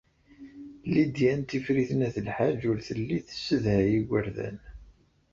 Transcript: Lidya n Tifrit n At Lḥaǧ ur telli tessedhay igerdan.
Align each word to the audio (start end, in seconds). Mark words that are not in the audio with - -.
Lidya 0.91 1.31
n 1.39 1.41
Tifrit 1.49 1.91
n 1.97 2.05
At 2.07 2.15
Lḥaǧ 2.27 2.59
ur 2.69 2.77
telli 2.87 3.17
tessedhay 3.27 3.89
igerdan. 3.99 4.57